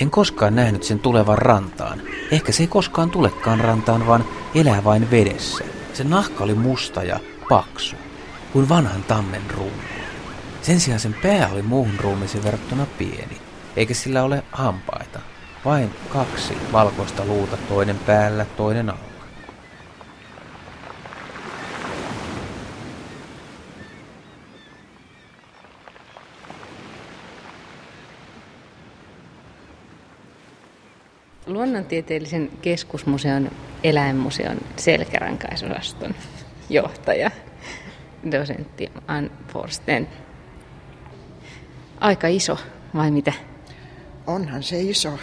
En 0.00 0.10
koskaan 0.10 0.54
nähnyt 0.56 0.82
sen 0.82 1.00
tulevan 1.00 1.38
rantaan. 1.38 2.02
Ehkä 2.30 2.52
se 2.52 2.62
ei 2.62 2.66
koskaan 2.66 3.10
tulekaan 3.10 3.60
rantaan, 3.60 4.06
vaan 4.06 4.24
elää 4.54 4.84
vain 4.84 5.10
vedessä. 5.10 5.64
Sen 5.94 6.10
nahka 6.10 6.44
oli 6.44 6.54
musta 6.54 7.02
ja 7.02 7.20
paksu, 7.48 7.96
kuin 8.52 8.68
vanhan 8.68 9.02
tammen 9.02 9.42
ruumu. 9.56 9.72
Sen 10.62 10.80
sijaan 10.80 11.00
sen 11.00 11.14
pää 11.22 11.48
oli 11.52 11.62
muuhun 11.62 12.00
ruumiiseen 12.00 12.44
verrattuna 12.44 12.86
pieni, 12.98 13.40
eikä 13.76 13.94
sillä 13.94 14.22
ole 14.22 14.44
hampaita. 14.52 14.97
Vain 15.68 15.90
kaksi 16.08 16.54
valkoista 16.72 17.24
luuta, 17.24 17.56
toinen 17.56 17.98
päällä, 17.98 18.44
toinen 18.44 18.90
alla. 18.90 19.00
Luonnontieteellisen 31.46 32.50
keskusmuseon 32.62 33.50
eläinmuseon 33.84 34.58
selkärankaisosaston 34.76 36.14
johtaja, 36.68 37.30
dosentti 38.30 38.92
Ann 39.06 39.30
Forsten. 39.52 40.08
Aika 42.00 42.28
iso, 42.28 42.58
vai 42.94 43.10
mitä? 43.10 43.32
Onhan 44.26 44.62
se 44.62 44.80
iso. 44.80 45.18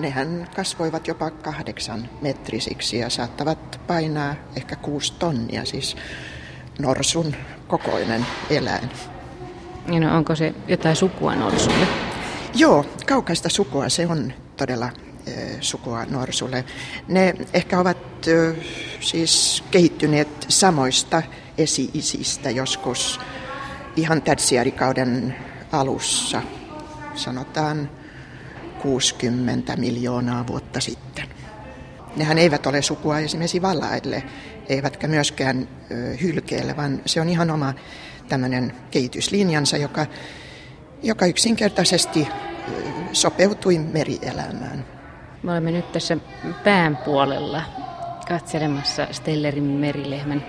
Nehän 0.00 0.48
kasvoivat 0.56 1.08
jopa 1.08 1.30
kahdeksan 1.30 2.08
metrisiksi 2.20 2.98
ja 2.98 3.10
saattavat 3.10 3.80
painaa 3.86 4.34
ehkä 4.56 4.76
kuusi 4.76 5.12
tonnia, 5.18 5.64
siis 5.64 5.96
norsun 6.78 7.36
kokoinen 7.68 8.26
eläin. 8.50 8.90
Ja 9.92 10.00
no, 10.00 10.16
onko 10.16 10.36
se 10.36 10.54
jotain 10.68 10.96
sukua 10.96 11.34
norsulle? 11.34 11.86
Joo, 12.54 12.84
kaukaista 13.06 13.48
sukua 13.48 13.88
se 13.88 14.06
on 14.06 14.32
todella 14.56 14.90
sukua 15.60 16.04
norsulle. 16.04 16.64
Ne 17.08 17.34
ehkä 17.54 17.80
ovat 17.80 17.98
siis 19.00 19.64
kehittyneet 19.70 20.46
samoista 20.48 21.22
esi-isistä 21.58 22.50
joskus 22.50 23.20
ihan 23.96 24.22
tertiärikauden 24.22 25.36
alussa, 25.72 26.42
sanotaan 27.14 27.90
60 28.82 29.76
miljoonaa 29.76 30.46
vuotta 30.46 30.80
sitten. 30.80 31.28
Nehän 32.16 32.38
eivät 32.38 32.66
ole 32.66 32.82
sukua 32.82 33.18
esimerkiksi 33.18 33.62
valaille, 33.62 34.22
eivätkä 34.68 35.08
myöskään 35.08 35.68
hylkeelle, 36.22 36.76
vaan 36.76 37.00
se 37.06 37.20
on 37.20 37.28
ihan 37.28 37.50
oma 37.50 37.74
tämmöinen 38.28 38.72
kehityslinjansa, 38.90 39.76
joka, 39.76 40.06
joka 41.02 41.26
yksinkertaisesti 41.26 42.28
sopeutui 43.12 43.78
merielämään. 43.78 44.84
Me 45.42 45.50
olemme 45.52 45.70
nyt 45.70 45.92
tässä 45.92 46.16
pään 46.64 46.96
puolella 46.96 47.62
katselemassa 48.28 49.06
Stellerin 49.10 49.64
merilehmän 49.64 50.44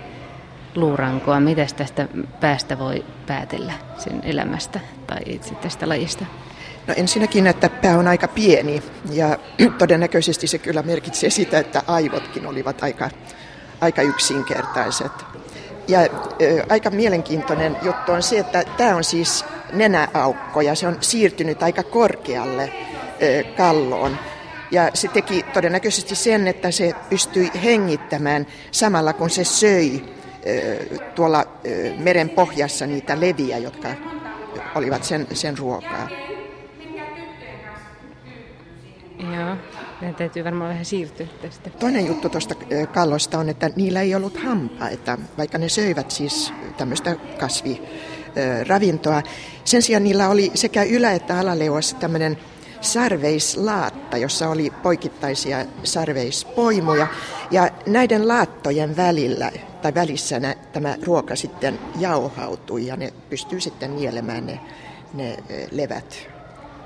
luurankoa. 0.76 1.40
Mitä 1.40 1.66
tästä 1.76 2.08
päästä 2.40 2.80
voi 2.80 3.06
päätellä 3.28 3.74
sen 3.98 4.22
elämästä 4.24 4.80
tai 5.08 5.20
itse 5.26 5.56
tästä 5.56 5.90
lajista? 5.90 6.26
No 6.88 6.94
ensinnäkin, 6.98 7.48
että 7.48 7.70
pää 7.70 7.98
on 7.98 8.08
aika 8.08 8.28
pieni 8.28 8.84
ja 9.12 9.38
todennäköisesti 9.78 10.48
se 10.48 10.58
kyllä 10.58 10.82
merkitsee 10.82 11.30
sitä, 11.30 11.60
että 11.60 11.84
aivotkin 11.88 12.48
olivat 12.48 12.84
aika, 12.84 13.10
aika 13.82 14.02
yksinkertaiset. 14.02 15.12
Ja 15.88 16.00
ö, 16.02 16.66
aika 16.70 16.90
mielenkiintoinen 16.90 17.78
juttu 17.82 18.12
on 18.12 18.24
se, 18.24 18.40
että 18.40 18.64
tämä 18.78 18.96
on 18.96 19.04
siis 19.04 19.46
nenäaukko 19.74 20.62
ja 20.62 20.76
se 20.76 20.88
on 20.88 20.98
siirtynyt 21.02 21.64
aika 21.64 21.84
korkealle 21.84 22.74
ö, 23.22 23.44
kalloon. 23.58 24.18
Ja 24.72 24.92
se 24.94 25.08
teki 25.08 25.44
todennäköisesti 25.54 26.16
sen, 26.16 26.48
että 26.48 26.72
se 26.72 26.94
pystyi 27.10 27.52
hengittämään 27.64 28.48
samalla 28.72 29.14
kun 29.14 29.30
se 29.30 29.44
söi 29.44 30.04
tuolla 31.16 31.46
meren 31.98 32.30
pohjassa 32.30 32.86
niitä 32.86 33.20
leviä, 33.20 33.58
jotka 33.58 33.90
olivat 34.76 35.04
sen, 35.04 35.28
sen 35.34 35.58
ruokaa. 35.58 36.10
Joo, 39.20 39.56
meidän 40.02 40.16
täytyy 40.16 40.44
varmaan 40.44 40.70
vähän 40.70 40.86
siirtyä 40.86 41.28
tästä. 41.42 41.70
Toinen 41.70 42.08
juttu 42.08 42.30
tuosta 42.30 42.56
kallosta 42.94 43.38
on, 43.38 43.50
että 43.50 43.70
niillä 43.76 44.02
ei 44.02 44.16
ollut 44.16 44.38
hampaita, 44.38 45.18
vaikka 45.38 45.58
ne 45.58 45.70
söivät 45.70 46.12
siis 46.12 46.54
tämmöistä 46.78 47.16
kasviravintoa. 47.40 49.24
Sen 49.64 49.82
sijaan 49.82 50.04
niillä 50.04 50.30
oli 50.30 50.52
sekä 50.54 50.84
ylä- 50.84 51.12
että 51.12 51.40
alaleuassa 51.40 51.96
tämmöinen 51.96 52.38
sarveislaatta, 52.82 54.18
jossa 54.18 54.50
oli 54.50 54.70
poikittaisia 54.84 55.66
sarveispoimuja. 55.84 57.08
Ja 57.52 57.70
näiden 57.88 58.28
laattojen 58.28 58.98
välillä 58.98 59.52
tai 59.82 59.94
välissä 59.96 60.40
nä, 60.40 60.56
tämä 60.74 60.96
ruoka 61.04 61.36
sitten 61.36 61.80
jauhautui 62.00 62.88
ja 62.88 62.96
ne 62.96 63.14
pystyy 63.30 63.62
sitten 63.62 63.96
nielemään 63.96 64.46
ne, 64.46 64.60
ne 65.14 65.38
levät. 65.72 66.39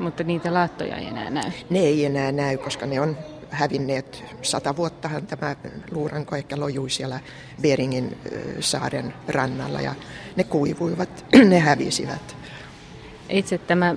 Mutta 0.04 0.24
niitä 0.24 0.54
laattoja 0.54 0.96
ei 0.96 1.08
enää 1.08 1.30
näy? 1.30 1.52
Ne 1.70 1.80
ei 1.80 2.06
enää 2.06 2.32
näy, 2.32 2.58
koska 2.58 2.86
ne 2.86 3.02
on 3.02 3.18
hävinneet. 3.50 4.24
Sata 4.42 4.76
vuottahan 4.76 5.28
tämä 5.28 5.56
luuranko 5.92 6.36
ehkä 6.36 6.60
lojui 6.60 6.90
siellä 6.90 7.20
Beringin 7.62 8.18
saaren 8.60 9.14
rannalla 9.28 9.82
ja 9.82 9.96
ne 10.36 10.44
kuivuivat, 10.44 11.26
ne 11.50 11.60
hävisivät. 11.60 12.36
Itse 13.30 13.58
tämä 13.58 13.96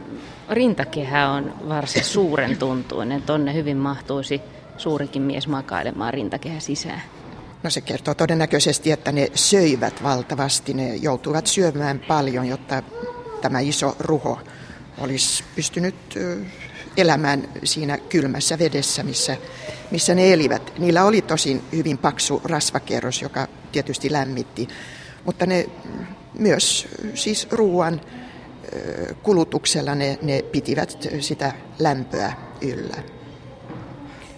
rintakehä 0.50 1.30
on 1.30 1.54
varsin 1.68 2.04
suuren 2.14 2.56
tuntuinen. 2.56 3.22
Tonne 3.22 3.54
hyvin 3.54 3.76
mahtuisi 3.76 4.40
suurikin 4.76 5.22
mies 5.22 5.48
makailemaan 5.48 6.14
rintakehä 6.14 6.60
sisään. 6.60 7.02
No 7.62 7.70
se 7.70 7.80
kertoo 7.80 8.14
todennäköisesti, 8.14 8.92
että 8.92 9.12
ne 9.12 9.30
söivät 9.34 10.02
valtavasti. 10.02 10.74
Ne 10.74 10.96
joutuivat 10.96 11.46
syömään 11.46 12.00
paljon, 12.08 12.46
jotta 12.46 12.82
tämä 13.40 13.60
iso 13.60 13.96
ruho 13.98 14.38
olisi 14.98 15.44
pystynyt 15.54 15.94
elämään 16.96 17.48
siinä 17.64 17.98
kylmässä 17.98 18.58
vedessä, 18.58 19.02
missä, 19.02 19.36
missä 19.90 20.14
ne 20.14 20.32
elivät. 20.32 20.72
Niillä 20.78 21.04
oli 21.04 21.22
tosin 21.22 21.62
hyvin 21.72 21.98
paksu 21.98 22.40
rasvakerros, 22.44 23.22
joka 23.22 23.48
tietysti 23.72 24.12
lämmitti, 24.12 24.68
mutta 25.24 25.46
ne 25.46 25.66
myös 26.38 26.88
siis 27.14 27.48
ruoan 27.52 28.00
kulutuksella 29.22 29.94
ne, 29.94 30.18
ne 30.22 30.42
pitivät 30.52 30.98
sitä 31.20 31.52
lämpöä 31.78 32.32
yllä. 32.60 32.96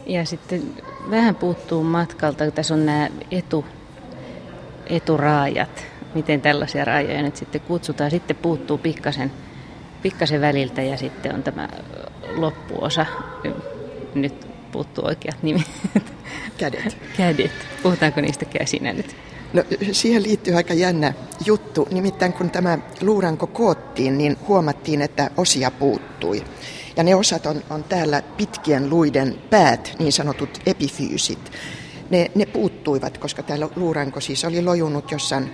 Ja 0.07 0.25
sitten 0.25 0.75
vähän 1.11 1.35
puuttuu 1.35 1.85
matkalta, 1.85 2.51
tässä 2.51 2.75
on 2.75 2.87
nämä 2.87 3.09
etu, 3.31 3.65
eturaajat, 4.87 5.87
miten 6.15 6.41
tällaisia 6.41 6.85
raajoja 6.85 7.23
nyt 7.23 7.37
sitten 7.37 7.61
kutsutaan. 7.61 8.11
Sitten 8.11 8.37
puuttuu 8.37 8.79
pikkasen, 8.79 9.33
pikkasen 10.03 10.41
väliltä 10.41 10.83
ja 10.83 10.97
sitten 10.97 11.35
on 11.35 11.43
tämä 11.43 11.69
loppuosa, 12.37 13.07
nyt 14.15 14.47
puuttuu 14.73 15.07
oikeat 15.07 15.43
nimet. 15.43 15.71
Kädet. 16.59 16.97
Kädet. 17.17 17.53
Puhutaanko 17.83 18.21
niistä 18.21 18.45
käsinä 18.45 18.93
nyt? 18.93 19.17
No, 19.53 19.65
siihen 19.93 20.23
liittyy 20.23 20.55
aika 20.55 20.75
jännä 20.75 21.13
juttu. 21.47 21.89
Nimittäin 21.91 22.33
kun 22.33 22.51
tämä 22.51 22.79
luuranko 23.01 23.47
koottiin, 23.47 24.19
niin 24.19 24.37
huomattiin, 24.49 25.03
että 25.03 25.31
osia 25.37 25.71
puuttui. 25.71 26.45
Ja 26.97 27.03
ne 27.03 27.15
osat 27.15 27.47
on, 27.47 27.63
on 27.71 27.85
täällä 27.85 28.23
pitkien 28.37 28.91
luiden 28.91 29.39
päät, 29.51 29.97
niin 29.99 30.13
sanotut 30.13 30.59
epifyysit. 30.67 31.53
Ne, 32.11 32.31
ne 32.35 32.47
puuttuivat, 32.47 33.19
koska 33.19 33.43
täällä 33.43 33.69
luuranko 33.77 34.21
siis 34.21 34.45
oli 34.45 34.63
lojunut 34.63 35.11
jossain 35.11 35.51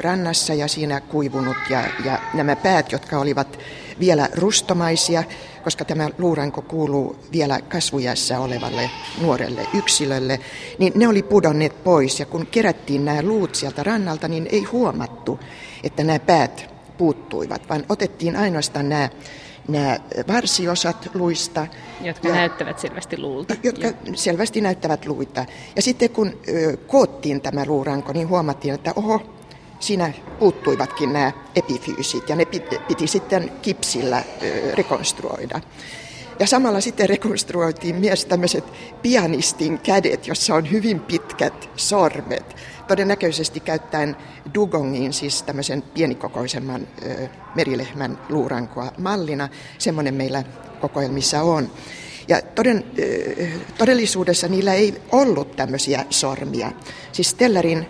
rannassa 0.00 0.54
ja 0.54 0.68
siinä 0.68 1.00
kuivunut. 1.00 1.56
Ja, 1.70 1.84
ja 2.04 2.18
nämä 2.34 2.56
päät, 2.56 2.92
jotka 2.92 3.18
olivat 3.18 3.58
vielä 4.00 4.28
rustomaisia, 4.34 5.24
koska 5.64 5.84
tämä 5.84 6.10
luuranko 6.18 6.62
kuuluu 6.62 7.16
vielä 7.32 7.60
kasvujässä 7.60 8.40
olevalle 8.40 8.90
nuorelle 9.20 9.66
yksilölle, 9.74 10.40
niin 10.78 10.92
ne 10.96 11.08
oli 11.08 11.22
pudonneet 11.22 11.84
pois. 11.84 12.20
Ja 12.20 12.26
kun 12.26 12.46
kerättiin 12.46 13.04
nämä 13.04 13.22
luut 13.22 13.54
sieltä 13.54 13.82
rannalta, 13.82 14.28
niin 14.28 14.48
ei 14.52 14.62
huomattu, 14.62 15.40
että 15.82 16.04
nämä 16.04 16.18
päät 16.18 16.70
puuttuivat, 16.98 17.68
vaan 17.68 17.84
otettiin 17.88 18.36
ainoastaan 18.36 18.88
nämä 18.88 19.08
nämä 19.68 19.98
varsiosat 20.28 21.10
luista. 21.14 21.66
Jotka 22.00 22.28
ja, 22.28 22.34
näyttävät 22.34 22.78
selvästi 22.78 23.18
luulta. 23.18 23.54
Jotka 23.62 23.86
ja. 23.86 23.92
selvästi 24.14 24.60
näyttävät 24.60 25.06
luita. 25.06 25.44
Ja 25.76 25.82
sitten 25.82 26.10
kun 26.10 26.38
ö, 26.48 26.76
koottiin 26.76 27.40
tämä 27.40 27.64
luuranko, 27.66 28.12
niin 28.12 28.28
huomattiin, 28.28 28.74
että 28.74 28.92
oho, 28.96 29.22
siinä 29.80 30.12
puuttuivatkin 30.38 31.12
nämä 31.12 31.32
epifyysit 31.56 32.28
ja 32.28 32.36
ne 32.36 32.44
piti, 32.44 32.78
piti 32.88 33.06
sitten 33.06 33.52
kipsillä 33.62 34.22
ö, 34.42 34.74
rekonstruoida. 34.74 35.60
Ja 36.38 36.46
samalla 36.46 36.80
sitten 36.80 37.08
rekonstruoitiin 37.08 37.96
myös 37.96 38.24
tämmöiset 38.24 38.64
pianistin 39.02 39.78
kädet, 39.78 40.26
jossa 40.26 40.54
on 40.54 40.70
hyvin 40.70 41.00
pitkät 41.00 41.68
sormet. 41.76 42.56
Todennäköisesti 42.88 43.60
käyttäen 43.60 44.16
dugongin, 44.54 45.12
siis 45.12 45.42
tämmöisen 45.42 45.82
pienikokoisemman 45.82 46.88
ö, 47.04 47.28
merilehmän 47.54 48.18
luurankoa 48.28 48.92
mallina. 48.98 49.48
Semmoinen 49.78 50.14
meillä 50.14 50.44
kokoelmissa 50.80 51.42
on. 51.42 51.70
Ja 52.28 52.42
toden, 52.42 52.84
todellisuudessa 53.78 54.48
niillä 54.48 54.74
ei 54.74 55.02
ollut 55.12 55.56
tämmöisiä 55.56 56.04
sormia. 56.10 56.72
Siis 57.12 57.30
Stellarin 57.30 57.86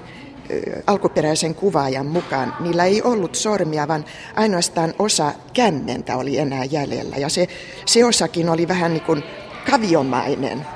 alkuperäisen 0.86 1.54
kuvaajan 1.54 2.06
mukaan 2.06 2.54
niillä 2.60 2.84
ei 2.84 3.02
ollut 3.02 3.34
sormia, 3.34 3.88
vaan 3.88 4.04
ainoastaan 4.36 4.94
osa 4.98 5.32
kämmentä 5.52 6.16
oli 6.16 6.38
enää 6.38 6.64
jäljellä. 6.64 7.16
Ja 7.16 7.28
se, 7.28 7.48
se 7.86 8.04
osakin 8.04 8.48
oli 8.48 8.68
vähän 8.68 8.92
niin 8.92 9.02
kuin 9.02 9.22
kaviomainen. 9.70 10.66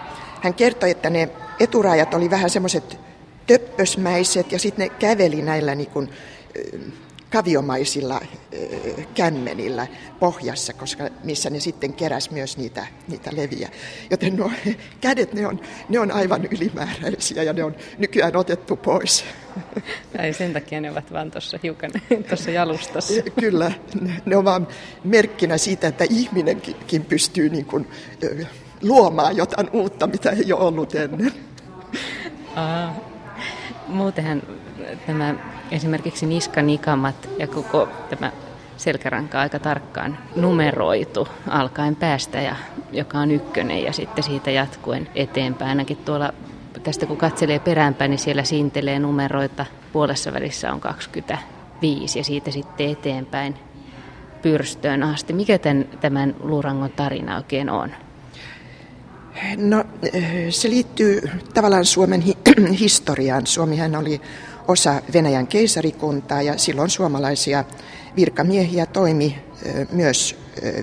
Hän 0.43 0.55
kertoi, 0.55 0.91
että 0.91 1.11
ne 1.11 1.29
eturajat 1.61 2.15
oli 2.15 2.31
vähän 2.31 2.51
semmoiset 2.51 2.99
töppösmäiset 3.47 4.53
ja 4.53 4.59
sitten 4.59 4.89
ne 4.89 4.95
käveli 4.99 5.43
näillä 5.43 5.75
niin 5.75 5.91
kuin, 5.91 6.11
kaviomaisilla 7.31 8.21
kämmenillä 9.15 9.87
pohjassa, 10.21 10.73
koska 10.73 11.05
missä 11.25 11.51
ne 11.51 11.61
sitten 11.61 11.93
keräs 11.93 12.31
myös 12.31 12.57
niitä, 12.57 12.87
niitä 13.09 13.31
leviä. 13.33 13.69
Joten 14.11 14.37
nuo 14.37 14.51
kädet, 15.01 15.33
ne 15.33 15.47
on, 15.47 15.61
ne 15.89 15.99
on 15.99 16.13
aivan 16.13 16.45
ylimääräisiä 16.45 17.43
ja 17.43 17.53
ne 17.53 17.65
on 17.65 17.75
nykyään 17.99 18.37
otettu 18.37 18.77
pois. 18.77 19.25
Ai 20.19 20.33
sen 20.33 20.53
takia 20.53 20.81
ne 20.81 20.91
ovat 20.91 21.13
vain 21.13 21.31
tuossa 21.31 21.59
hiukan 21.63 21.91
tuossa 22.29 22.51
jalustassa. 22.51 23.23
Kyllä, 23.41 23.73
ne 24.27 24.37
on 24.37 24.45
vaan 24.45 24.69
merkkinä 25.05 25.59
siitä, 25.59 25.89
että 25.89 26.05
ihminenkin 26.11 27.05
pystyy 27.09 27.49
niin 27.49 27.65
kuin, 27.65 27.89
luomaan 28.83 29.37
jotain 29.37 29.71
uutta, 29.73 30.07
mitä 30.07 30.31
ei 30.31 30.53
ole 30.53 30.65
ollut 30.65 30.95
ennen. 30.95 31.33
Aa, 32.57 32.97
muutenhan 33.89 34.43
tämä 35.07 35.60
esimerkiksi 35.71 36.27
niskanikamat 36.27 37.29
ja 37.39 37.47
koko 37.47 37.89
tämä 38.11 38.33
selkäranka 38.77 39.41
aika 39.41 39.59
tarkkaan 39.59 40.19
numeroitu 40.37 41.29
alkaen 41.49 41.97
päästä, 41.97 42.41
ja, 42.41 42.57
joka 42.93 43.19
on 43.19 43.31
ykkönen 43.31 43.83
ja 43.83 43.93
sitten 43.93 44.25
siitä 44.25 44.51
jatkuen 44.51 45.09
eteenpäin. 45.15 45.69
Ainakin 45.69 45.97
tuolla 45.97 46.33
tästä 46.83 47.07
kun 47.07 47.17
katselee 47.17 47.59
peräänpäin, 47.59 48.11
niin 48.11 48.19
siellä 48.19 48.45
siintelee 48.45 48.99
numeroita. 48.99 49.67
Puolessa 49.93 50.33
välissä 50.33 50.73
on 50.73 50.81
25 50.81 52.19
ja 52.19 52.25
siitä 52.25 52.51
sitten 52.51 52.91
eteenpäin 52.91 53.55
pyrstöön 54.43 55.03
asti. 55.03 55.33
Mikä 55.33 55.59
tämän, 55.59 55.85
tämän 56.01 56.37
Luurangon 56.41 56.91
tarina 56.91 57.37
oikein 57.37 57.71
on? 57.71 57.91
No 59.57 59.85
se 60.51 60.71
liittyy 60.71 61.21
tavallaan 61.55 61.85
Suomen 61.85 62.21
hi- 62.21 62.39
historiaan. 62.81 63.47
Suomihan 63.47 63.97
oli 63.97 64.21
osa 64.69 65.03
Venäjän 65.13 65.47
keisarikuntaa 65.47 66.43
ja 66.43 66.59
silloin 66.59 66.91
suomalaisia 66.91 67.65
virkamiehiä 68.17 68.87
toimi 68.87 69.39
myös 69.93 70.37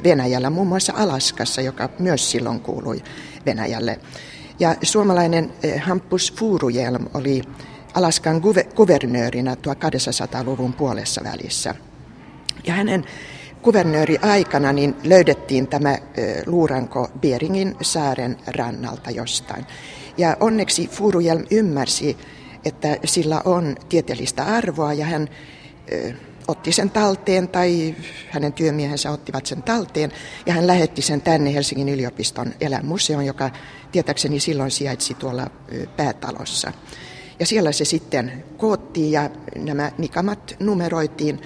Venäjällä, 0.03 0.49
muun 0.49 0.67
muassa 0.67 0.93
Alaskassa, 0.95 1.61
joka 1.61 1.89
myös 1.99 2.31
silloin 2.31 2.59
kuului 2.59 3.03
Venäjälle. 3.45 3.99
Ja 4.59 4.75
suomalainen 4.81 5.53
Hampus 5.81 6.33
Furujelm 6.33 7.05
oli 7.13 7.41
Alaskan 7.93 8.41
kuvernöörinä 8.75 9.53
1200-luvun 9.53 10.73
puolessa 10.73 11.21
välissä. 11.23 11.75
Ja 12.67 12.73
hänen 12.73 13.05
kuvernööri 13.61 14.17
aikana 14.21 14.73
niin 14.73 14.95
löydettiin 15.03 15.67
tämä 15.67 15.97
luuranko 16.45 17.09
Beringin 17.21 17.75
saaren 17.81 18.37
rannalta 18.47 19.11
jostain. 19.11 19.65
Ja 20.17 20.37
onneksi 20.39 20.87
Furujelm 20.87 21.43
ymmärsi, 21.51 22.17
että 22.65 22.97
sillä 23.05 23.41
on 23.45 23.75
tieteellistä 23.89 24.43
arvoa 24.43 24.93
ja 24.93 25.05
hän 25.05 25.27
otti 26.47 26.71
sen 26.71 26.89
talteen 26.89 27.47
tai 27.47 27.95
hänen 28.29 28.53
työmiehensä 28.53 29.11
ottivat 29.11 29.45
sen 29.45 29.63
talteen 29.63 30.11
ja 30.45 30.53
hän 30.53 30.67
lähetti 30.67 31.01
sen 31.01 31.21
tänne 31.21 31.53
Helsingin 31.53 31.89
yliopiston 31.89 32.53
eläinmuseoon, 32.61 33.25
joka 33.25 33.49
tietääkseni 33.91 34.39
silloin 34.39 34.71
sijaitsi 34.71 35.13
tuolla 35.13 35.47
päätalossa. 35.97 36.71
Ja 37.39 37.45
siellä 37.45 37.71
se 37.71 37.85
sitten 37.85 38.43
koottiin 38.57 39.11
ja 39.11 39.29
nämä 39.55 39.91
nikamat 39.97 40.55
numeroitiin. 40.59 41.41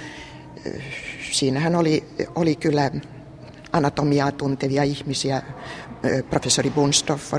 Siinähän 1.32 1.76
oli, 1.76 2.04
oli 2.36 2.56
kyllä 2.56 2.92
anatomiaa 3.74 4.32
tuntevia 4.32 4.84
ihmisiä, 4.84 5.42
professori 6.30 6.70
Bunstoff 6.70 7.34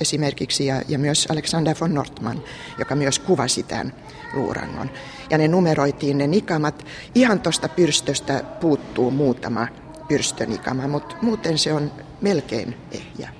esimerkiksi 0.00 0.66
ja, 0.66 0.82
ja 0.88 0.98
myös 0.98 1.26
Alexander 1.30 1.76
von 1.80 1.94
Nordman, 1.94 2.42
joka 2.78 2.94
myös 2.94 3.18
kuvasi 3.18 3.62
tämän 3.62 3.94
luurangon. 4.34 4.90
Ja 5.30 5.38
ne 5.38 5.48
numeroitiin 5.48 6.18
ne 6.18 6.26
nikamat. 6.26 6.86
Ihan 7.14 7.40
tuosta 7.40 7.68
pyrstöstä 7.68 8.44
puuttuu 8.60 9.10
muutama 9.10 9.68
pyrstönikama, 10.08 10.88
mutta 10.88 11.16
muuten 11.22 11.58
se 11.58 11.72
on 11.72 11.92
melkein 12.20 12.76
ehjä. 12.92 13.30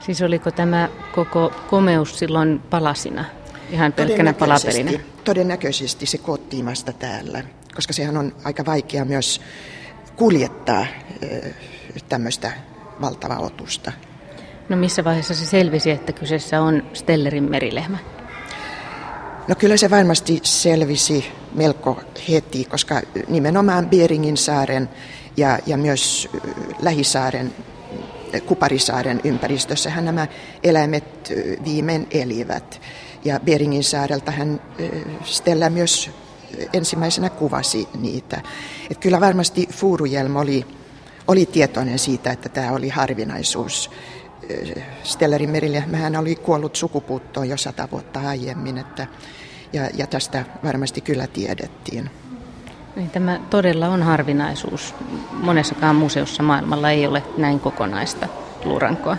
Siis 0.00 0.22
oliko 0.22 0.50
tämä 0.50 0.88
koko 1.14 1.52
komeus 1.70 2.18
silloin 2.18 2.60
palasina, 2.70 3.24
ihan 3.70 3.92
pelkkänä 3.92 4.32
palaperinä? 4.32 4.90
Todennäköisesti 5.24 6.06
se 6.06 6.18
koottiin 6.18 6.66
vasta 6.66 6.92
täällä, 6.92 7.42
koska 7.74 7.92
sehän 7.92 8.16
on 8.16 8.36
aika 8.44 8.64
vaikea 8.66 9.04
myös 9.04 9.40
kuljettaa 10.16 10.86
tämmöistä 12.08 12.52
valtavaa 13.00 13.38
otusta. 13.38 13.92
No 14.68 14.76
missä 14.76 15.04
vaiheessa 15.04 15.34
se 15.34 15.46
selvisi, 15.46 15.90
että 15.90 16.12
kyseessä 16.12 16.60
on 16.60 16.82
Stellerin 16.92 17.50
merilehmä? 17.50 17.98
No 19.48 19.54
kyllä 19.54 19.76
se 19.76 19.90
varmasti 19.90 20.40
selvisi 20.42 21.24
melko 21.54 22.00
heti, 22.28 22.64
koska 22.64 23.00
nimenomaan 23.28 23.88
Beringin 23.88 24.36
saaren 24.36 24.88
ja, 25.36 25.58
ja 25.66 25.76
myös 25.76 26.28
Lähisaaren, 26.82 27.54
Kuparisaaren 28.46 29.20
ympäristössähän 29.24 30.04
nämä 30.04 30.26
eläimet 30.62 31.32
viimein 31.64 32.06
elivät. 32.10 32.80
Ja 33.24 33.40
Beringin 33.40 33.84
saarelta 33.84 34.30
hän 34.30 34.60
Stella 35.24 35.70
myös 35.70 36.10
ensimmäisenä 36.72 37.30
kuvasi 37.30 37.88
niitä. 38.00 38.40
Et 38.90 38.98
kyllä 38.98 39.20
varmasti 39.20 39.68
Furujelm 39.72 40.36
oli, 40.36 40.66
oli 41.28 41.46
tietoinen 41.46 41.98
siitä, 41.98 42.30
että 42.30 42.48
tämä 42.48 42.72
oli 42.72 42.88
harvinaisuus. 42.88 43.90
Stellarin 45.02 45.50
merilehmähän 45.50 46.16
oli 46.16 46.36
kuollut 46.36 46.76
sukupuuttoon 46.76 47.48
jo 47.48 47.56
sata 47.56 47.88
vuotta 47.92 48.20
aiemmin, 48.20 48.78
että, 48.78 49.06
ja, 49.72 49.88
ja 49.94 50.06
tästä 50.06 50.44
varmasti 50.64 51.00
kyllä 51.00 51.26
tiedettiin. 51.26 52.10
Niin, 52.96 53.10
tämä 53.10 53.40
todella 53.50 53.88
on 53.88 54.02
harvinaisuus. 54.02 54.94
Monessakaan 55.32 55.96
museossa 55.96 56.42
maailmalla 56.42 56.90
ei 56.90 57.06
ole 57.06 57.22
näin 57.36 57.60
kokonaista 57.60 58.28
luurankoa. 58.64 59.16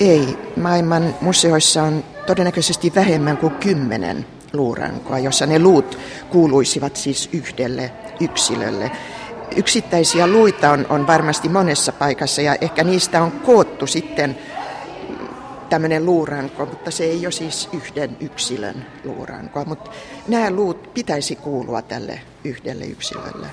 Ei. 0.00 0.38
Maailman 0.56 1.14
museoissa 1.20 1.82
on 1.82 2.04
todennäköisesti 2.26 2.92
vähemmän 2.94 3.36
kuin 3.36 3.54
kymmenen 3.54 4.26
luurankoa, 4.52 5.18
jossa 5.18 5.46
ne 5.46 5.58
luut 5.58 5.98
kuuluisivat 6.30 6.96
siis 6.96 7.28
yhdelle 7.32 7.92
yksilölle. 8.20 8.90
Yksittäisiä 9.56 10.26
luita 10.26 10.70
on, 10.70 10.86
on 10.88 11.06
varmasti 11.06 11.48
monessa 11.48 11.92
paikassa 11.92 12.42
ja 12.42 12.56
ehkä 12.60 12.84
niistä 12.84 13.22
on 13.22 13.32
koottu 13.32 13.86
sitten 13.86 14.38
tämmöinen 15.68 16.06
luuranko, 16.06 16.66
mutta 16.66 16.90
se 16.90 17.04
ei 17.04 17.26
ole 17.26 17.32
siis 17.32 17.68
yhden 17.72 18.16
yksilön 18.20 18.86
luuranko. 19.04 19.64
Mutta 19.64 19.90
nämä 20.28 20.50
luut 20.50 20.94
pitäisi 20.94 21.36
kuulua 21.36 21.82
tälle 21.82 22.20
yhdelle 22.44 22.84
yksilölle. 22.84 23.46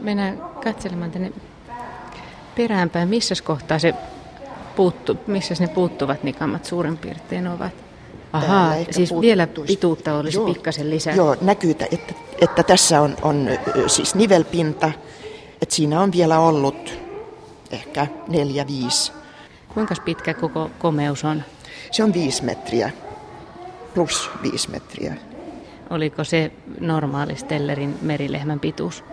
Mennään 0.00 0.38
katselemaan 0.64 1.10
tänne 1.10 1.32
peräänpäin, 2.56 3.08
missä 3.08 3.34
kohtaa 3.44 3.78
se 3.78 3.94
puuttu, 4.76 5.18
missä 5.26 5.54
ne 5.60 5.68
puuttuvat 5.68 6.22
nikamat 6.22 6.64
suurin 6.64 6.98
piirtein 6.98 7.48
ovat. 7.48 7.89
Ahaa, 8.32 8.74
siis 8.90 9.20
vielä 9.20 9.48
pituutta 9.66 10.14
olisi 10.14 10.38
joo, 10.38 10.46
pikkasen 10.46 10.90
lisää. 10.90 11.14
Joo, 11.14 11.36
näkyy, 11.40 11.70
että, 11.70 11.86
että 12.40 12.62
tässä 12.62 13.00
on, 13.00 13.16
on 13.22 13.48
siis 13.86 14.14
nivelpinta, 14.14 14.92
että 15.62 15.74
siinä 15.74 16.00
on 16.00 16.12
vielä 16.12 16.38
ollut 16.38 16.94
ehkä 17.70 18.06
neljä, 18.28 18.66
viisi. 18.66 19.12
Kuinka 19.74 19.94
pitkä 20.04 20.34
koko 20.34 20.70
komeus 20.78 21.24
on? 21.24 21.42
Se 21.90 22.04
on 22.04 22.14
viisi 22.14 22.44
metriä, 22.44 22.90
plus 23.94 24.30
viisi 24.42 24.70
metriä. 24.70 25.16
Oliko 25.90 26.24
se 26.24 26.52
normaali 26.80 27.36
Stellerin 27.36 27.98
merilehmän 28.02 28.60
pituus? 28.60 29.04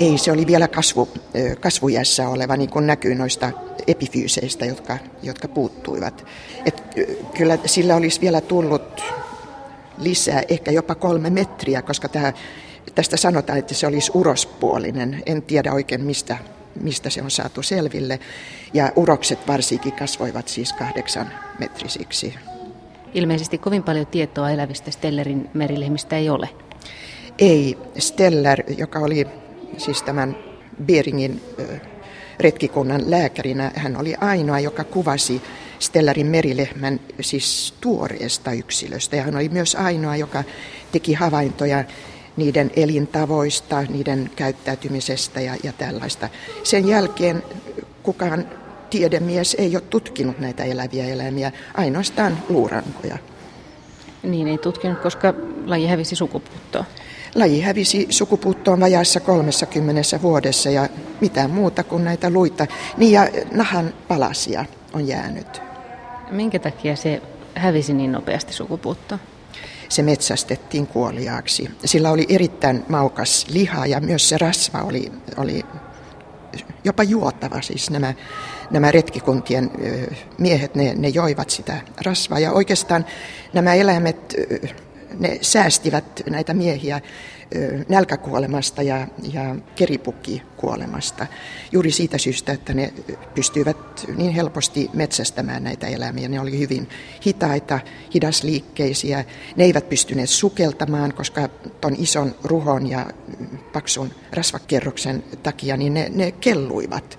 Ei, 0.00 0.18
se 0.18 0.32
oli 0.32 0.46
vielä 0.46 0.68
kasvu, 0.68 1.08
kasvujässä 1.60 2.28
oleva, 2.28 2.56
niin 2.56 2.70
kuin 2.70 2.86
näkyy 2.86 3.14
noista 3.14 3.50
epifyyseistä, 3.86 4.64
jotka, 4.64 4.98
jotka 5.22 5.48
puuttuivat. 5.48 6.26
Et, 6.66 6.82
kyllä 7.36 7.58
sillä 7.66 7.96
olisi 7.96 8.20
vielä 8.20 8.40
tullut 8.40 9.02
lisää, 9.98 10.42
ehkä 10.48 10.70
jopa 10.70 10.94
kolme 10.94 11.30
metriä, 11.30 11.82
koska 11.82 12.08
tämä, 12.08 12.32
tästä 12.94 13.16
sanotaan, 13.16 13.58
että 13.58 13.74
se 13.74 13.86
olisi 13.86 14.10
urospuolinen. 14.14 15.22
En 15.26 15.42
tiedä 15.42 15.72
oikein, 15.72 16.04
mistä, 16.04 16.38
mistä 16.80 17.10
se 17.10 17.22
on 17.22 17.30
saatu 17.30 17.62
selville. 17.62 18.20
Ja 18.74 18.92
urokset 18.96 19.38
varsinkin 19.46 19.92
kasvoivat 19.92 20.48
siis 20.48 20.72
kahdeksan 20.72 21.32
metrisiksi. 21.58 22.34
Ilmeisesti 23.14 23.58
kovin 23.58 23.82
paljon 23.82 24.06
tietoa 24.06 24.50
elävistä 24.50 24.90
Stellerin 24.90 25.50
merilehmistä 25.54 26.16
ei 26.16 26.30
ole. 26.30 26.48
Ei. 27.38 27.78
Steller, 27.98 28.62
joka 28.78 28.98
oli 28.98 29.26
siis 29.76 30.02
tämän 30.02 30.36
Beringin 30.86 31.40
retkikunnan 32.40 33.10
lääkärinä, 33.10 33.70
hän 33.74 33.96
oli 33.96 34.14
ainoa, 34.20 34.60
joka 34.60 34.84
kuvasi 34.84 35.42
Stellarin 35.78 36.26
merilehmän 36.26 37.00
siis 37.20 37.74
tuoreesta 37.80 38.52
yksilöstä. 38.52 39.16
Ja 39.16 39.22
hän 39.22 39.36
oli 39.36 39.48
myös 39.48 39.74
ainoa, 39.74 40.16
joka 40.16 40.44
teki 40.92 41.14
havaintoja 41.14 41.84
niiden 42.36 42.70
elintavoista, 42.76 43.82
niiden 43.82 44.30
käyttäytymisestä 44.36 45.40
ja, 45.40 45.56
ja 45.62 45.72
tällaista. 45.72 46.28
Sen 46.62 46.88
jälkeen 46.88 47.42
kukaan 48.02 48.48
tiedemies 48.90 49.56
ei 49.58 49.76
ole 49.76 49.82
tutkinut 49.90 50.38
näitä 50.38 50.64
eläviä 50.64 51.06
eläimiä, 51.06 51.52
ainoastaan 51.74 52.38
luurankoja. 52.48 53.18
Niin 54.22 54.48
ei 54.48 54.58
tutkinut, 54.58 54.98
koska 54.98 55.34
laji 55.66 55.86
hävisi 55.86 56.16
sukupuuttoon. 56.16 56.84
Laji 57.34 57.60
hävisi 57.60 58.06
sukupuuttoon 58.10 58.80
vajaassa 58.80 59.20
30 59.20 60.22
vuodessa 60.22 60.70
ja 60.70 60.88
mitään 61.20 61.50
muuta 61.50 61.84
kuin 61.84 62.04
näitä 62.04 62.30
luita. 62.30 62.66
Niin 62.96 63.12
ja 63.12 63.28
nahan 63.52 63.94
palasia 64.08 64.64
on 64.92 65.08
jäänyt. 65.08 65.62
Minkä 66.30 66.58
takia 66.58 66.96
se 66.96 67.22
hävisi 67.54 67.94
niin 67.94 68.12
nopeasti 68.12 68.52
sukupuuttoon? 68.52 69.20
Se 69.88 70.02
metsästettiin 70.02 70.86
kuoliaaksi. 70.86 71.70
Sillä 71.84 72.10
oli 72.10 72.26
erittäin 72.28 72.84
maukas 72.88 73.46
liha 73.48 73.86
ja 73.86 74.00
myös 74.00 74.28
se 74.28 74.38
rasva 74.38 74.82
oli, 74.82 75.12
oli 75.36 75.62
jopa 76.84 77.02
juotava. 77.02 77.62
Siis 77.62 77.90
nämä, 77.90 78.14
nämä 78.70 78.90
retkikuntien 78.90 79.70
miehet, 80.38 80.74
ne, 80.74 80.94
ne 80.94 81.08
joivat 81.08 81.50
sitä 81.50 81.80
rasvaa. 82.04 82.38
Ja 82.38 82.52
oikeastaan 82.52 83.06
nämä 83.52 83.74
eläimet 83.74 84.34
säästivät 85.40 86.22
näitä 86.30 86.54
miehiä 86.54 87.00
nälkäkuolemasta 87.88 88.82
ja, 88.82 89.06
ja 89.32 89.56
keripukkikuolemasta 89.74 91.26
juuri 91.72 91.90
siitä 91.90 92.18
syystä, 92.18 92.52
että 92.52 92.74
ne 92.74 92.92
pystyivät 93.34 93.76
niin 94.16 94.32
helposti 94.32 94.90
metsästämään 94.94 95.64
näitä 95.64 95.86
eläimiä. 95.86 96.28
Ne 96.28 96.40
oli 96.40 96.58
hyvin 96.58 96.88
hitaita, 97.26 97.80
hidasliikkeisiä. 98.14 99.24
Ne 99.56 99.64
eivät 99.64 99.88
pystyneet 99.88 100.30
sukeltamaan, 100.30 101.14
koska 101.14 101.48
ton 101.80 101.96
ison 101.98 102.34
ruhon 102.44 102.90
ja 102.90 103.06
paksun 103.72 104.10
rasvakerroksen 104.32 105.24
takia 105.42 105.76
niin 105.76 105.94
ne, 105.94 106.10
ne 106.14 106.32
kelluivat 106.32 107.18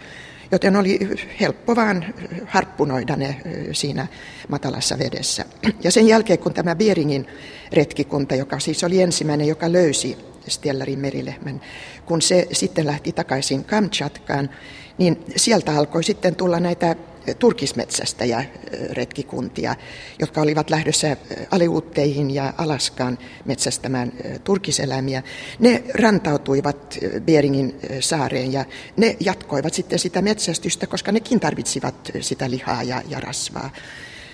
joten 0.51 0.75
oli 0.75 1.00
helppo 1.39 1.75
vaan 1.75 2.06
harppunoida 2.46 3.16
ne 3.16 3.42
siinä 3.72 4.08
matalassa 4.48 5.00
vedessä. 5.00 5.46
Ja 5.84 5.92
sen 5.92 6.08
jälkeen, 6.08 6.39
kun 6.39 6.54
tämä 6.54 6.75
Beringin 6.75 7.27
retkikunta, 7.74 8.36
joka 8.36 8.60
siis 8.60 8.84
oli 8.84 9.01
ensimmäinen, 9.01 9.48
joka 9.48 9.72
löysi 9.72 10.18
Stellarin 10.48 11.00
merilehmän, 11.00 11.62
kun 12.06 12.22
se 12.22 12.48
sitten 12.51 12.86
lähti 12.86 13.12
takaisin 13.12 13.63
Kamchatkaan, 13.63 14.50
niin 14.98 15.24
sieltä 15.36 15.77
alkoi 15.77 16.04
sitten 16.04 16.36
tulla 16.36 16.60
näitä 16.60 16.96
turkismetsästä 17.39 18.25
ja 18.25 18.43
retkikuntia, 18.89 19.75
jotka 20.19 20.41
olivat 20.41 20.69
lähdössä 20.69 21.17
Aleuutteihin 21.51 22.34
ja 22.34 22.53
Alaskaan 22.57 23.17
metsästämään 23.46 24.13
turkiseläimiä. 24.43 25.24
Ne 25.60 25.84
rantautuivat 25.93 26.98
Beringin 27.25 27.75
saareen 28.00 28.53
ja 28.53 28.65
ne 28.98 29.17
jatkoivat 29.19 29.74
sitten 29.74 30.00
sitä 30.00 30.22
metsästystä, 30.22 30.88
koska 30.88 31.12
nekin 31.12 31.39
tarvitsivat 31.39 32.12
sitä 32.22 32.50
lihaa 32.50 32.84
ja, 32.84 33.01
ja 33.10 33.19
rasvaa. 33.19 33.69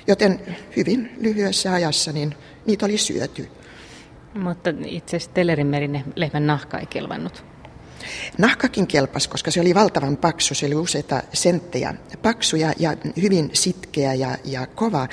Joten 0.08 0.40
hyvin 0.76 1.10
lyhyessä 1.18 1.74
ajassa 1.74 2.12
niin 2.12 2.36
niitä 2.66 2.86
oli 2.86 2.98
syöty. 2.98 3.50
Mutta 4.34 4.70
itse 4.86 5.20
Stellerin 5.20 5.68
merilehmän 5.68 6.48
nahka 6.48 6.80
ei 6.80 6.86
kelvannut. 6.86 7.53
Nahkakin 8.38 8.88
kelpasi, 8.88 9.30
koska 9.30 9.52
se 9.52 9.62
oli 9.62 9.76
valtavan 9.76 10.18
paksu, 10.18 10.56
se 10.56 10.66
oli 10.66 10.76
useita 10.76 11.24
senttejä 11.34 11.94
paksuja 12.22 12.74
ja 12.80 12.98
hyvin 13.22 13.50
sitkeä 13.54 14.14
ja, 14.14 14.38
ja 14.44 14.68
kova, 14.68 15.08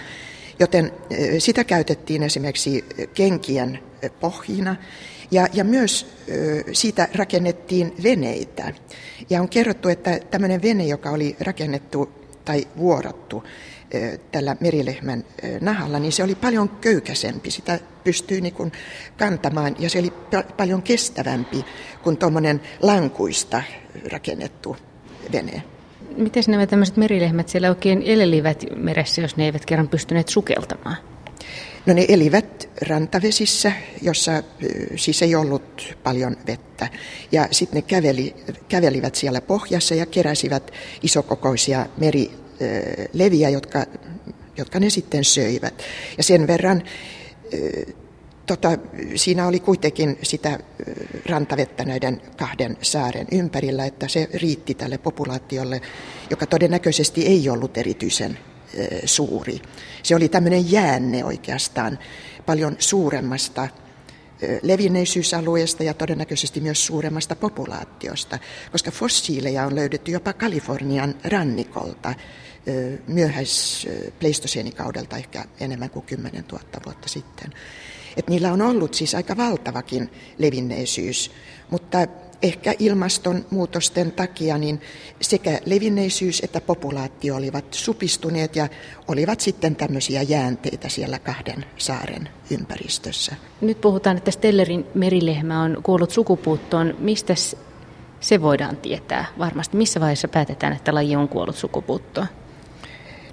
joten 0.59 0.93
sitä 1.39 1.65
käytettiin 1.65 2.23
esimerkiksi 2.23 2.85
kenkien 3.15 3.79
pohjina. 4.21 4.77
Ja, 5.31 5.47
ja 5.53 5.65
myös 5.65 6.07
siitä 6.73 7.09
rakennettiin 7.15 7.95
veneitä. 8.03 8.75
Ja 9.31 9.41
on 9.41 9.49
kerrottu, 9.49 9.89
että 9.89 10.21
tämmöinen 10.31 10.63
vene, 10.63 10.87
joka 10.87 11.11
oli 11.11 11.37
rakennettu 11.41 12.11
tai 12.45 12.69
vuorottu, 12.77 13.45
tällä 14.33 14.57
merilehmän 14.61 15.25
nahalla, 15.61 15.99
niin 15.99 16.13
se 16.13 16.23
oli 16.23 16.35
paljon 16.35 16.69
köykäisempi. 16.69 17.51
Sitä 17.51 17.79
pystyi 18.05 18.41
niin 18.41 18.55
kuin 18.55 18.73
kantamaan 19.19 19.77
ja 19.79 19.91
se 19.91 19.99
oli 19.99 20.13
paljon 20.57 20.83
kestävämpi 20.83 21.65
kuin 22.03 22.17
tuommoinen 22.17 22.61
lankuista 22.83 23.63
rakennettu 24.13 24.77
vene. 25.33 25.63
Miten 26.17 26.45
nämä 26.49 26.67
tämmöiset 26.67 26.97
merilehmät 26.97 27.49
siellä 27.49 27.69
oikein 27.69 28.03
elelivät 28.03 28.65
meressä, 28.77 29.21
jos 29.21 29.37
ne 29.37 29.45
eivät 29.45 29.67
kerran 29.67 29.89
pystyneet 29.89 30.29
sukeltamaan? 30.29 30.97
No 31.87 31.95
ne 31.95 32.05
elivät 32.09 32.69
rantavesissä, 32.89 33.73
jossa 34.03 34.43
siis 34.97 35.23
ei 35.23 35.35
ollut 35.35 35.97
paljon 36.03 36.37
vettä. 36.47 36.89
Ja 37.33 37.49
sitten 37.51 37.77
ne 37.77 37.83
käveli, 37.83 38.35
kävelivät 38.69 39.15
siellä 39.15 39.41
pohjassa 39.41 39.95
ja 39.95 40.07
keräsivät 40.07 40.71
isokokoisia 41.03 41.87
meri, 41.99 42.31
leviä, 43.13 43.49
jotka, 43.49 43.87
jotka 44.57 44.81
ne 44.81 44.91
sitten 44.91 45.25
söivät. 45.25 45.83
Ja 46.17 46.23
sen 46.23 46.47
verran 46.47 46.83
tota, 48.47 48.79
siinä 49.15 49.47
oli 49.47 49.61
kuitenkin 49.61 50.19
sitä 50.23 50.59
rantavettä 51.27 51.85
näiden 51.85 52.23
kahden 52.37 52.77
saaren 52.83 53.27
ympärillä, 53.33 53.87
että 53.87 54.09
se 54.09 54.29
riitti 54.35 54.75
tälle 54.75 54.99
populaatiolle, 54.99 55.81
joka 56.31 56.47
todennäköisesti 56.47 57.27
ei 57.27 57.49
ollut 57.49 57.79
erityisen 57.79 58.39
suuri. 59.05 59.61
Se 60.03 60.17
oli 60.17 60.29
tämmöinen 60.29 60.73
jäänne 60.73 61.25
oikeastaan 61.25 61.99
paljon 62.47 62.77
suuremmasta 62.79 63.69
levinneisyysalueesta 64.63 65.85
ja 65.85 65.95
todennäköisesti 65.95 66.61
myös 66.61 66.87
suuremmasta 66.87 67.37
populaatiosta, 67.37 68.39
koska 68.73 68.91
fossiileja 68.91 69.67
on 69.67 69.75
löydetty 69.75 70.13
jopa 70.13 70.33
Kalifornian 70.33 71.15
rannikolta 71.25 72.15
myöhäis-pleistoseenikaudelta 73.07 75.17
ehkä 75.17 75.45
enemmän 75.61 75.91
kuin 75.91 76.07
10 76.07 76.45
000 76.53 76.65
vuotta 76.85 77.09
sitten. 77.09 77.53
Et 78.17 78.29
niillä 78.29 78.53
on 78.53 78.63
ollut 78.63 78.95
siis 78.95 79.15
aika 79.15 79.37
valtavakin 79.37 80.11
levinneisyys, 80.39 81.31
mutta 81.71 81.99
ehkä 82.43 82.75
ilmastonmuutosten 82.79 84.13
takia 84.13 84.59
niin 84.59 84.81
sekä 85.21 85.61
levinneisyys 85.67 86.41
että 86.45 86.61
populaatio 86.61 87.37
olivat 87.37 87.65
supistuneet 87.71 88.57
ja 88.57 88.69
olivat 89.09 89.41
sitten 89.41 89.77
tämmöisiä 89.77 90.23
jäänteitä 90.23 90.89
siellä 90.89 91.19
kahden 91.19 91.65
saaren 91.77 92.29
ympäristössä. 92.51 93.37
Nyt 93.61 93.81
puhutaan, 93.81 94.17
että 94.17 94.31
Stellerin 94.31 94.87
merilehmä 94.95 95.63
on 95.63 95.79
kuollut 95.83 96.11
sukupuuttoon. 96.11 96.95
Mistä 96.99 97.35
se 98.21 98.43
voidaan 98.43 98.77
tietää 98.77 99.25
varmasti? 99.39 99.77
Missä 99.77 100.01
vaiheessa 100.01 100.29
päätetään, 100.29 100.73
että 100.73 100.95
laji 100.95 101.17
on 101.17 101.29
kuollut 101.29 101.57
sukupuuttoon? 101.57 102.27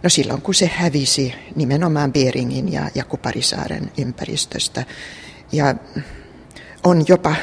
No 0.03 0.09
silloin, 0.09 0.41
kun 0.41 0.55
se 0.55 0.71
hävisi 0.73 1.33
nimenomaan 1.55 2.13
Beringin 2.13 2.71
ja, 2.71 2.89
ja 2.95 3.03
Kuparisaaren 3.03 3.91
ympäristöstä. 3.97 4.85
Ja 5.51 5.75
on 6.83 7.05
jopa 7.07 7.35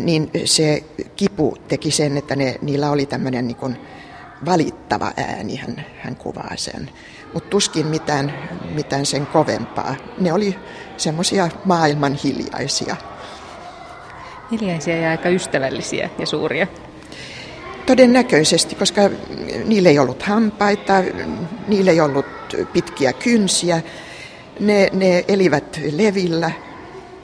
niin 0.00 0.30
se 0.44 0.84
kipu 1.16 1.56
teki 1.68 1.90
sen, 1.90 2.16
että 2.16 2.36
ne, 2.36 2.54
niillä 2.62 2.90
oli 2.90 3.06
tämmöinen 3.06 3.46
niin 3.46 3.78
valittava 4.46 5.12
ääni, 5.16 5.56
hän, 5.56 5.84
hän 5.98 6.16
kuvaa 6.16 6.52
sen. 6.56 6.90
Mutta 7.34 7.50
tuskin 7.50 7.86
mitään, 7.86 8.34
mitään 8.74 9.06
sen 9.06 9.26
kovempaa. 9.26 9.96
Ne 10.18 10.32
oli 10.32 10.58
semmoisia 10.96 11.48
maailman 11.64 12.14
hiljaisia. 12.14 12.96
Hiljaisia 14.50 14.96
ja 14.96 15.10
aika 15.10 15.28
ystävällisiä 15.28 16.10
ja 16.18 16.26
suuria. 16.26 16.66
Todennäköisesti, 17.86 18.74
koska 18.74 19.10
niillä 19.64 19.88
ei 19.88 19.98
ollut 19.98 20.22
hampaita, 20.22 21.02
niillä 21.68 21.90
ei 21.90 22.00
ollut 22.00 22.26
pitkiä 22.72 23.12
kynsiä. 23.12 23.82
Ne, 24.60 24.90
ne 24.92 25.24
elivät 25.28 25.80
levillä 25.92 26.50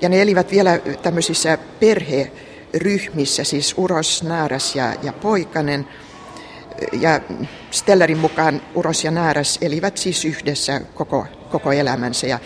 ja 0.00 0.08
ne 0.08 0.22
elivät 0.22 0.50
vielä 0.50 0.78
tämmöisissä 1.02 1.58
perheryhmissä, 1.80 3.44
siis 3.44 3.74
Uros, 3.76 4.22
Naaras 4.22 4.76
ja, 4.76 4.94
ja 5.02 5.12
Poikanen. 5.12 5.88
Ja 6.92 7.20
Stellerin 7.70 8.18
mukaan 8.18 8.62
Uros 8.74 9.04
ja 9.04 9.10
Naaras 9.10 9.58
elivät 9.60 9.98
siis 9.98 10.24
yhdessä 10.24 10.80
koko, 10.94 11.26
koko 11.50 11.72
elämänsä. 11.72 12.26
Ja 12.26 12.38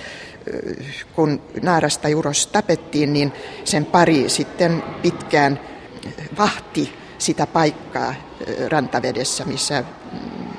kun 1.15 1.43
Naaras 1.63 1.99
tai 1.99 2.15
Uros 2.15 2.47
tapettiin, 2.47 3.13
niin 3.13 3.33
sen 3.65 3.85
pari 3.85 4.29
sitten 4.29 4.83
pitkään 5.03 5.61
vahti 6.39 7.06
sitä 7.19 7.47
paikkaa 7.47 8.15
rantavedessä, 8.69 9.45
missä 9.45 9.85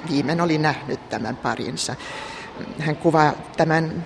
viimein 0.09 0.41
oli 0.41 0.57
nähnyt 0.57 1.09
tämän 1.09 1.37
parinsa. 1.37 1.95
Hän 2.79 2.95
kuvaa 2.95 3.33
tämän 3.57 4.05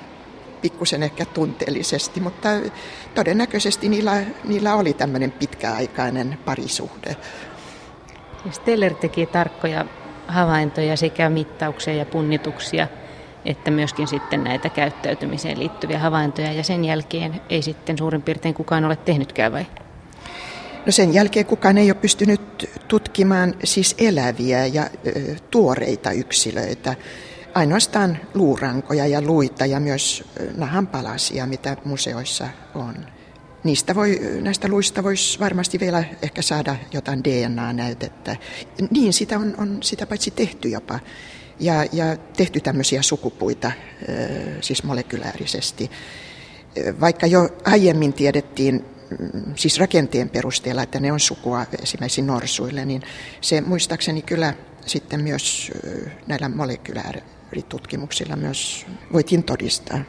pikkusen 0.62 1.04
ehkä 1.04 1.26
tunteellisesti, 1.26 2.20
mutta 2.20 2.50
todennäköisesti 3.16 3.90
niillä, 3.90 4.24
niillä 4.44 4.76
oli 4.76 4.94
tämmöinen 4.94 5.32
pitkäaikainen 5.32 6.38
parisuhde. 6.46 7.16
Steller 8.52 8.94
teki 8.94 9.26
tarkkoja 9.26 9.86
havaintoja 10.28 10.98
sekä 10.98 11.30
mittauksia 11.30 11.94
ja 11.94 12.06
punnituksia, 12.06 12.88
että 13.46 13.72
myöskin 13.72 14.08
sitten 14.08 14.44
näitä 14.44 14.70
käyttäytymiseen 14.70 15.60
liittyviä 15.60 16.00
havaintoja, 16.00 16.54
ja 16.54 16.64
sen 16.64 16.86
jälkeen 16.86 17.42
ei 17.50 17.62
sitten 17.62 17.98
suurin 17.98 18.22
piirtein 18.22 18.54
kukaan 18.54 18.86
ole 18.86 18.96
tehnytkään 18.96 19.52
vai? 19.52 19.66
No 20.86 20.92
sen 20.92 21.14
jälkeen 21.14 21.46
kukaan 21.46 21.78
ei 21.78 21.92
ole 21.92 22.00
pystynyt 22.02 22.70
tutkimaan 22.88 23.54
siis 23.64 23.96
eläviä 23.98 24.66
ja 24.66 24.90
ö, 25.08 25.36
tuoreita 25.52 26.12
yksilöitä. 26.12 26.96
Ainoastaan 27.54 28.18
luurankoja 28.34 29.08
ja 29.08 29.22
luita 29.22 29.66
ja 29.66 29.80
myös 29.80 30.24
nahanpalasia, 30.58 31.46
mitä 31.46 31.78
museoissa 31.86 32.48
on. 32.76 32.96
Niistä 33.64 33.96
voi, 33.96 34.20
näistä 34.42 34.68
luista 34.68 35.04
voisi 35.04 35.40
varmasti 35.40 35.80
vielä 35.80 36.04
ehkä 36.22 36.42
saada 36.42 36.76
jotain 36.94 37.24
DNA-näytettä. 37.24 38.36
Niin, 38.92 39.14
sitä 39.14 39.40
on, 39.40 39.56
on 39.58 39.78
sitä 39.84 40.06
paitsi 40.06 40.32
tehty 40.32 40.70
jopa. 40.70 41.00
Ja, 41.60 41.86
ja 41.94 42.18
tehty 42.38 42.60
tämmöisiä 42.60 43.02
sukupuita, 43.02 43.72
siis 44.62 44.84
molekyläärisesti. 44.84 45.92
Vaikka 47.00 47.28
jo 47.28 47.50
aiemmin 47.66 48.14
tiedettiin 48.14 48.86
siis 49.56 49.80
rakenteen 49.80 50.30
perusteella, 50.30 50.84
että 50.84 51.00
ne 51.00 51.12
on 51.12 51.20
sukua 51.20 51.66
esimerkiksi 51.82 52.22
norsuille, 52.22 52.86
niin 52.86 53.02
se 53.42 53.62
muistaakseni 53.62 54.22
kyllä 54.22 54.54
sitten 54.86 55.22
myös 55.22 55.72
näillä 56.28 56.50
molekylääritutkimuksilla 56.50 58.36
myös 58.36 58.86
voitiin 59.14 59.44
todistaa. 59.44 60.00